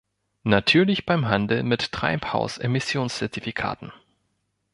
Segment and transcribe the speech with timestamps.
[0.45, 3.93] Natürlich beim Handel mit Treibhausgasemissionszertifikaten.